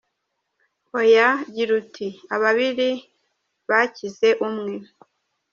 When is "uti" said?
1.81-2.07